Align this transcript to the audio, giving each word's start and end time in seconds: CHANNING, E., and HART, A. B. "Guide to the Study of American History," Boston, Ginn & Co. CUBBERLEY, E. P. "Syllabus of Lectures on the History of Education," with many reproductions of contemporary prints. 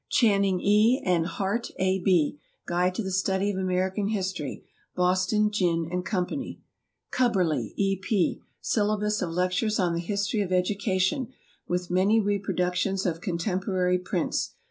CHANNING, 0.09 0.61
E., 0.61 0.99
and 1.05 1.27
HART, 1.27 1.69
A. 1.77 1.99
B. 1.99 2.39
"Guide 2.65 2.95
to 2.95 3.03
the 3.03 3.11
Study 3.11 3.51
of 3.51 3.57
American 3.59 4.07
History," 4.07 4.63
Boston, 4.95 5.51
Ginn 5.51 5.89
& 6.03 6.03
Co. 6.03 6.25
CUBBERLEY, 7.11 7.73
E. 7.75 7.97
P. 7.97 8.41
"Syllabus 8.61 9.21
of 9.21 9.29
Lectures 9.29 9.79
on 9.79 9.93
the 9.93 9.99
History 9.99 10.41
of 10.41 10.51
Education," 10.51 11.31
with 11.67 11.91
many 11.91 12.19
reproductions 12.19 13.05
of 13.05 13.21
contemporary 13.21 13.99
prints. 13.99 14.55